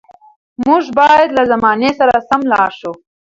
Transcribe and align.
موږ 0.65 0.83
باید 0.99 1.29
له 1.37 1.43
زمانې 1.51 1.89
سره 1.99 2.13
سم 2.29 2.41
لاړ 2.51 2.69
شو. 2.79 2.91